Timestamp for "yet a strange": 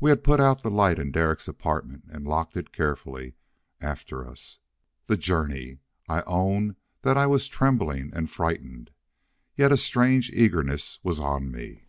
9.56-10.28